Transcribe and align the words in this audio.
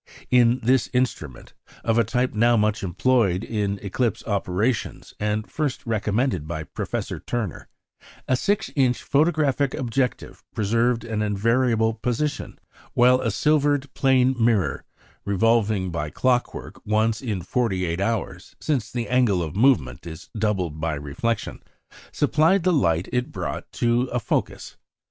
In 0.31 0.59
this 0.63 0.89
instrument, 0.93 1.53
of 1.83 1.99
a 1.99 2.03
type 2.03 2.33
now 2.33 2.57
much 2.57 2.81
employed 2.81 3.43
in 3.43 3.77
eclipse 3.83 4.25
operations 4.25 5.13
and 5.19 5.47
first 5.47 5.85
recommended 5.85 6.47
by 6.47 6.63
Professor 6.63 7.19
Turner, 7.19 7.67
a 8.27 8.35
six 8.35 8.71
inch 8.75 9.03
photographic 9.03 9.75
objective 9.75 10.41
preserved 10.55 11.03
an 11.03 11.21
invariable 11.21 11.93
position, 11.93 12.57
while 12.95 13.21
a 13.21 13.29
silvered 13.29 13.93
plane 13.93 14.33
mirror, 14.43 14.85
revolving 15.23 15.91
by 15.91 16.09
clockwork 16.09 16.83
once 16.83 17.21
in 17.21 17.43
forty 17.43 17.85
eight 17.85 18.01
hours 18.01 18.55
(since 18.59 18.91
the 18.91 19.07
angle 19.07 19.43
of 19.43 19.55
movement 19.55 20.07
is 20.07 20.31
doubled 20.35 20.79
by 20.81 20.95
reflection), 20.95 21.61
supplied 22.11 22.63
the 22.63 22.73
light 22.73 23.07
it 23.13 23.31
brought 23.31 23.71
to 23.73 24.05
a 24.05 24.19
focus. 24.19 24.77